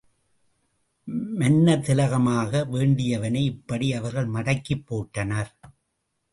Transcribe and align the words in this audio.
மன்னர் 1.39 1.83
திலகமாக 1.85 2.63
வேண்டியவனை 2.71 3.43
இப்படி 3.45 3.93
அவர்கள் 3.93 4.29
மடக்கிப் 4.29 4.85
போட்டனர். 4.89 5.51